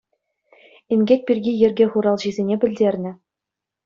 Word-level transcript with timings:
Инкек 0.95 1.21
пирки 1.27 1.53
йӗрке 1.61 1.85
хуралҫисене 1.97 2.55
пӗлтернӗ. 2.65 3.11